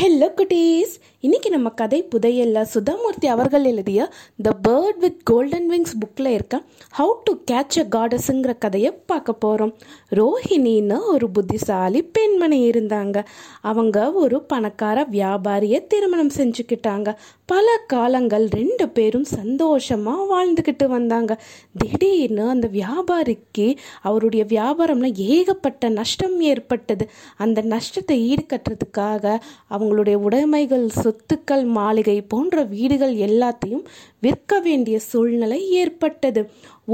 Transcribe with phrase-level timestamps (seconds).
[0.00, 2.64] Hello குட்டீஸ் இன்னைக்கு நம்ம கதை புதையல்ல.
[2.74, 4.00] சுதாமூர்த்தி அவர்கள் எழுதிய
[4.42, 6.56] த பேர்ட் வித் கோல்டன் விங்ஸ் புக்கில் இருக்க
[6.98, 9.72] ஹவு டு கேட்ச் அ காடஸுங்கிற கதையை பார்க்க போகிறோம்
[10.10, 13.24] ரோஹிணின்னு ஒரு புத்திசாலி பெண்மணி இருந்தாங்க.
[13.60, 17.08] அவங்க ஒரு பணக்கார வியாபாரியை திருமணம் செஞ்சுக்கிட்டாங்க.
[17.46, 21.32] பல காலங்கள் ரெண்டு பேரும் சந்தோஷமாக வாழ்ந்துக்கிட்டு வந்தாங்க.
[21.76, 27.08] திடீர்னு அந்த வியாபாரிக்கு அவருடைய வியாபாரம்ல ஏகப்பட்ட நஷ்டம் ஏற்பட்டது.
[27.36, 29.38] அந்த நஷ்டத்தை ஈடுகட்டுறதுக்காக
[29.70, 33.84] அவங்களுடைய உடைமைகள் சொத்துக்கள் மாளிகை போன்ற வீடுகள் எல்லாத்தையும்
[34.20, 36.42] விற்க வேண்டிய சூழ்நிலை ஏற்பட்டது.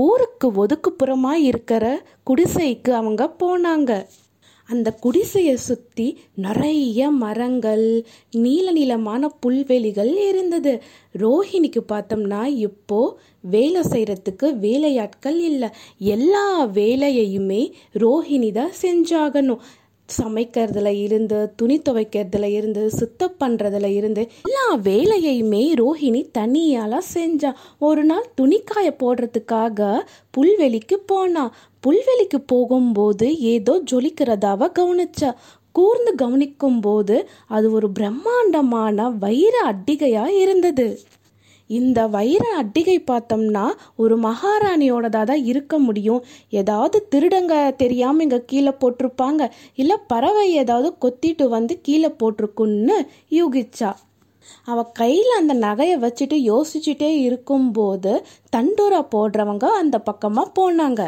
[0.07, 1.84] ஊருக்கு ஒதுக்குப்புறமாக இருக்கிற
[2.30, 3.93] குடிசைக்கு அவங்க போனாங்க.
[4.69, 10.73] அந்த குடிசையை சுற்றி நிறைய மரங்கள் நீல நீளமான புல்வெளிகள் இருந்தது.
[11.19, 13.01] ரோஹிணிக்கு பார்த்தோம்னா இப்போ
[13.41, 15.69] வேலை செய்கிறதுக்கு வேலையாட்கள் இல்லை.
[15.98, 17.62] எல்லா வேலையையுமே
[18.05, 19.62] ரோஹிணி தான் செஞ்சாகணும்.
[20.09, 27.53] சமைக்கிறதுல இருந்து துணி துவைக்கிறதுல இருந்து சுத்தம் பண்ணுறதுல இருந்து எல்லா வேலையுமே ரோஹிணி தனியால செஞ்சா.
[27.78, 30.00] ஒரு நாள் துணிக்காய போடுறதுக்காக
[30.36, 31.55] புல்வெளிக்கு போனா.
[31.86, 35.31] புல்வெளிக்கு போகும்போது ஏதோ ஜொலிக்கிறதாவ கவனிச்சா.
[35.72, 40.98] கூர்ந்து கவனிக்கும் போது அது ஒரு பிரம்மாண்டமான வைர அட்டிகையா இருந்தது.
[41.71, 43.65] இந்த வைர அட்டிகை பார்த்தோம்னா
[43.97, 46.23] ஒரு மகாராணியோடதாக தான் இருக்க முடியும்.
[46.49, 49.51] ஏதாவது திருடங்க தெரியாமல் இங்கே கீழே போட்டிருப்பாங்க.
[49.75, 52.97] இல்லை பறவை ஏதாவது கொத்திட்டு வந்து கீழே போட்டிருக்குன்னு
[53.31, 53.93] யூகிச்சா.
[54.65, 58.25] அவ கையில் அந்த நகையை வச்சுட்டு யோசிச்சுட்டே இருக்கும்போது
[58.57, 61.03] தண்டூரா போடுறவங்க அந்த பக்கமாக போனாங்க.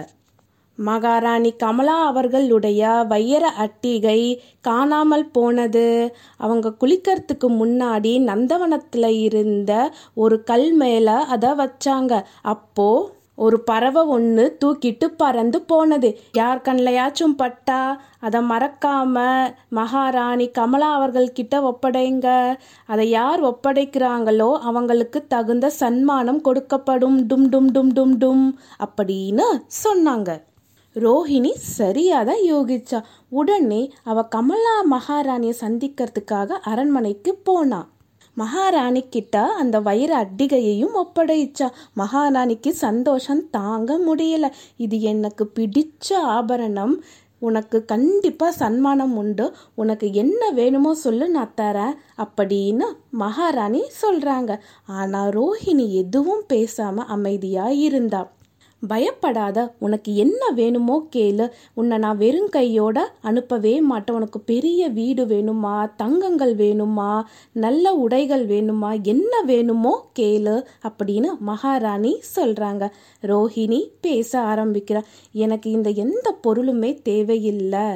[0.77, 6.17] மகாராணி கமலா அவர்களுடைய வையர அட்டிகை காணாமல் போனது.
[6.37, 12.23] அவங்க குளிக்கிறதுக்கு முன்னாடி நந்தவனத்தில் இருந்த ஒரு கல் மேலே அதை வச்சாங்க.
[12.43, 16.19] அப்போ ஒரு பறவை ஒன்று தூக்கிட்டு பறந்து போனது.
[16.33, 18.01] யார் கண்ணையாச்சும் பட்டா?
[18.21, 19.23] அதை மறக்காம
[19.69, 22.57] மகாராணி கமலா அவர்கள்கிட்ட ஒப்படைங்க.
[22.87, 27.19] அதை யார் ஒப்படைக்கிறாங்களோ அவங்களுக்கு தகுந்த சன்மானம் கொடுக்கப்படும்.
[27.29, 29.43] டும் டும் டும் டும் டும் அப்படின்னு
[29.85, 30.43] சொன்னாங்க.
[30.97, 32.99] ரோஹிணி சரியாக தான் யோகிச்சா.
[33.29, 37.81] உடனே அவ கமலா மகாராணியை சந்திக்கிறதுக்காக அரண்மனைக்கு போனா.
[38.37, 41.69] மகாராணி கிட்ட அந்த வைர அட்டிகையையும் ஒப்படைச்சா.
[41.99, 44.49] மகாராணிக்கு சந்தோஷம் தாங்க முடியல.
[44.77, 46.95] இது எனக்கு பிடிச்ச ஆபரணம்.
[47.39, 49.47] உனக்கு கண்டிப்பாக சன்மானம் உண்டு.
[49.75, 52.87] உனக்கு என்ன வேணுமோ சொல்லு நான் தரேன் அப்படின்னு
[53.25, 54.53] மகாராணி சொல்கிறாங்க
[55.01, 58.23] ஆனால் ரோஹிணி எதுவும் பேசாமல் அமைதியாக இருந்தா.
[58.87, 61.51] பயப்படாத உனக்கு என்ன வேணுமோ கேளு.
[61.75, 64.17] உன்னை நான் வெறும் கையோட அனுப்பவே மாட்டேன்.
[64.17, 65.91] உனக்கு பெரிய வீடு வேணுமா?
[65.97, 67.23] தங்கங்கள் வேணுமா?
[67.53, 69.03] நல்ல உடைகள் வேணுமா?
[69.03, 72.91] என்ன வேணுமோ கேளு அப்படின்னு மகாராணி சொல்றாங்க.
[73.23, 75.03] ரோஹிணி பேச ஆரம்பிக்கிறா.
[75.33, 77.89] எனக்கு இந்த எந்த பொருளுமே தேவையில்லை.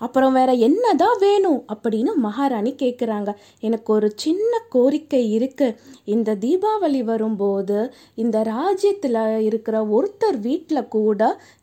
[0.00, 3.30] அப்புறம் வேற என்னதான் வேணும் அப்படின்னு மகாராணி கேட்குறாங்க
[3.60, 5.68] எனக்கு ஒரு சின்ன கோரிக்கை இருக்கு.
[6.04, 7.78] இந்த தீபாவளி வரும்போது
[8.14, 11.22] இந்த ராஜ்யத்தில் இருக்கிற ஒருத்தர் வீட்டில் கூட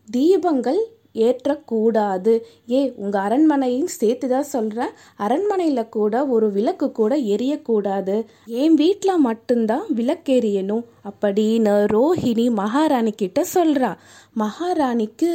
[0.09, 0.81] தீபங்கள்
[1.25, 2.33] ஏற்றக்கூடாது.
[2.71, 4.93] ஏ உங்கள் அரண்மனையும் சேர்த்து தான் சொல்கிறேன்
[5.25, 8.15] அரண்மனையில் கூட ஒரு விளக்கு கூட எரியக்கூடாது.
[8.61, 13.91] என் வீட்டில் மட்டும்தான் விளக்கெரியணும் அப்படின்னு ரோஹிணி மகாராணி கிட்ட சொல்கிறா
[14.43, 15.29] மகாராணிக்கு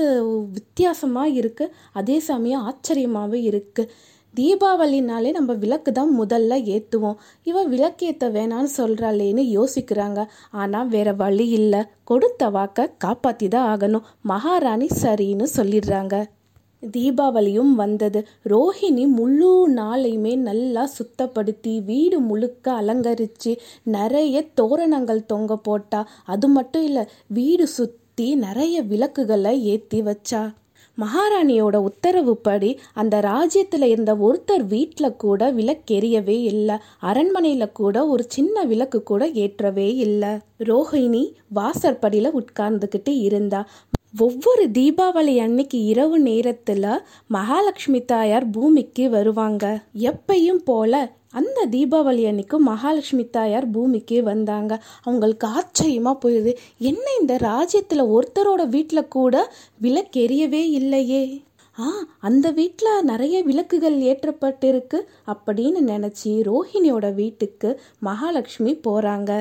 [0.56, 3.92] வித்தியாசமாக இருக்குது அதே சமயம் ஆச்சரியமாகவும் இருக்குது
[4.34, 7.19] தீபாவளினாலே நம்ம விளக்கு தான் முதல்ல ஏற்றுவோம்
[7.50, 10.20] இவன் விளக்கேற்ற வேணான்னு சொல்கிறாளேன்னு யோசிக்கிறாங்க.
[10.50, 11.81] ஆனால் வேற வழி இல்லை.
[12.10, 14.06] கொடுத்த வாக்க காப்பாற்றி தான் ஆகணும்.
[14.32, 16.15] மகாராணி சரின்னு சொல்லிடுறாங்க.
[16.82, 18.21] தீபாவளியும் வந்தது.
[18.53, 19.50] ரோஹிணி முழு
[19.81, 23.53] நாளையுமே நல்லா சுத்தப்படுத்தி வீடு முழுக்க அலங்கரித்து
[23.97, 26.00] நிறைய தோரணங்கள் தொங்க போட்டா.
[26.25, 27.04] அது மட்டும் இல்லை
[27.38, 30.42] வீடு சுற்றி நிறைய விளக்குகளை ஏற்றி வச்சா.
[31.00, 36.76] மகாராணியோட உத்தரவுப்படி அந்த ராஜ்யத்தில் இருந்த ஒருத்தர் வீட்டில் கூட விளக்கெரியவே இல்லை.
[37.00, 40.28] அரண்மனையில் கூட ஒரு சின்ன விளக்கு கூட ஏற்றவே இல்லை.
[40.58, 43.69] ரோஹிணி வாசற்படியில் உட்கார்ந்துக்கிட்டு இருந்தா.
[44.19, 46.86] ஒவ்வொரு தீபாவளி அன்னைக்கு இரவு நேரத்தில்
[47.26, 49.80] மகாலட்சுமி தாயார் பூமிக்கு வருவாங்க.
[49.94, 54.72] எப்பையும் போல அந்த தீபாவளி அன்னைக்கு மகாலட்சுமி தாயார் பூமிக்கு வந்தாங்க.
[55.03, 56.53] அவங்களுக்கு ஆச்சரியமாக போயிடுது.
[56.78, 59.53] என்ன இந்த ராஜ்யத்தில் ஒருத்தரோட வீட்டில் கூட
[59.83, 61.42] விளக்கெரியவே இல்லையே?
[61.78, 61.89] ஆ
[62.21, 69.33] அந்த வீட்டில் நிறைய விளக்குகள் ஏற்றப்பட்டிருக்கு அப்படின்னு நினச்சி ரோஹிணியோட வீட்டுக்கு மகாலட்சுமி போகிறாங்க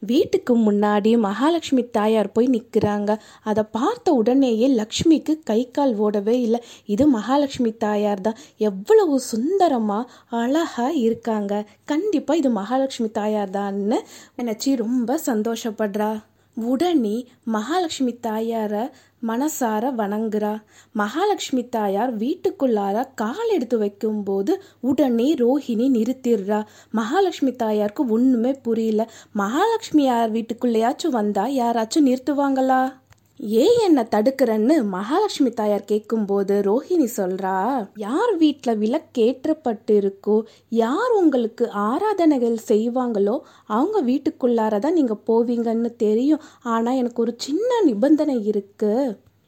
[0.00, 6.60] வீட்டுக்கு முன்னாடி மகாலட்சுமி தாயார் போய் நிற்கிறாங்க அதை பார்த்த உடனேயே லக்ஷ்மிக்கு கை கால் ஓடவே இல்லை.
[6.84, 8.36] இது மகாலட்சுமி தாயார் தான்.
[8.56, 11.66] எவ்வளவு சுந்தரமாக அழகாக இருக்காங்க.
[11.84, 13.98] கண்டிப்பாக இது மகாலட்சுமி தாயார் தான்னு
[14.36, 16.10] நினச்சி ரொம்ப சந்தோஷப்படுறா.
[16.60, 18.90] உடனே மகாலட்சுமி தாயார
[19.26, 20.62] மனசார வணங்குறா.
[20.92, 26.64] மகாலட்சுமி தாயார் வீட்டுக்குள்ளார கால் எடுத்து வைக்கும்போது உடனே ரோஹிணி நிறுத்திடுறா.
[26.90, 29.10] மகாலட்சுமி தாயாருக்கு ஒண்ணுமே புரியல.
[29.32, 32.92] மகாலட்சுமி யார் வீட்டுக்குள்ளேயாச்சும் வந்தா யாராச்சும் நிறுத்துவாங்களா?
[33.40, 37.52] ஏன் என்ன தடுக்கிறன்னு மகாலட்சுமி தாயார் கேட்கும்போது ரோஹிணி சொல்றா
[37.96, 40.36] யார் வீட்டில் விளக்கேற்றப்பட்டு இருக்கோ
[40.68, 43.36] யார் உங்களுக்கு ஆராதனைகள் செய்வாங்களோ
[43.66, 46.44] அவங்க வீட்டுக்குள்ளார தான் நீங்கள் போவீங்கன்னு தெரியும்.
[46.62, 48.92] ஆனால் எனக்கு ஒரு சின்ன நிபந்தனை இருக்கு.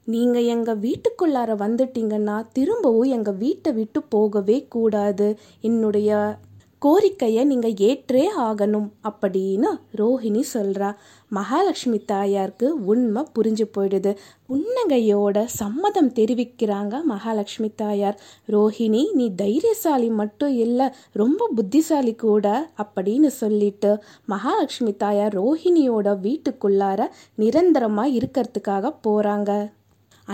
[0.06, 5.28] நீங்கள் எங்கள் வீட்டுக்குள்ளார வந்துட்டீங்கன்னா திரும்பவும் எங்கள் வீட்டை விட்டு போகவே கூடாது.
[5.60, 6.38] என்னுடைய
[6.82, 10.91] கோரிக்கையை நீங்கள் ஏற்றே ஆகணும் அப்படின்னு ரோஹிணி சொல்கிறா
[11.32, 14.12] மகாலட்சுமி தாயாருக்கு உண்மை புரிஞ்சு போயிடுது.
[14.49, 18.17] புன்னகையோட சம்மதம் தெரிவிக்கிறாங்க மகாலட்சுமி தாயார்.
[18.55, 22.47] ரோஹிணி நீ தைரியசாலி மட்டும் இல்லை ரொம்ப புத்திசாலி கூட
[22.85, 23.91] அப்படின்னு சொல்லிட்டு
[24.35, 29.53] மகாலட்சுமி தாயார் ரோஹிணியோட வீட்டுக்குள்ளார நிரந்தரமாக இருக்கிறதுக்காக போகிறாங்க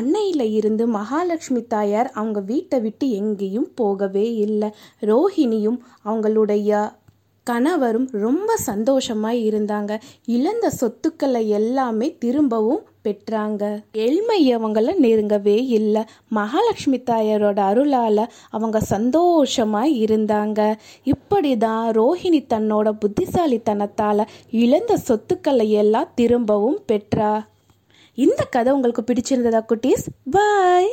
[0.01, 4.69] அன்னையில் இருந்து மகாலட்சுமி தாயார் அவங்க வீட்டை விட்டு எங்கேயும் போகவே இல்லை.
[5.11, 6.71] ரோஹிணியும் அவங்களுடைய
[7.47, 9.93] கணவரும் ரொம்ப சந்தோஷமாக இருந்தாங்க.
[10.37, 13.63] இழந்த சொத்துக்களை எல்லாமே திரும்பவும் பெற்றாங்க.
[14.07, 16.03] எளிமை அவங்கள நெருங்கவே இல்லை.
[16.29, 20.61] மகாலட்சுமி தாயாரோட அருளால் அவங்க சந்தோஷமாக இருந்தாங்க.
[21.15, 24.25] இப்படி தான் ரோஹிணி தன்னோட புத்திசாலித்தனத்தால்
[24.65, 27.31] இழந்த சொத்துக்களை எல்லாம் திரும்பவும் பெற்றா
[28.17, 30.05] இந்த கதை உங்களுக்கு பிடிச்சிருந்ததா குட்டீஸ்?
[30.31, 30.91] பாய்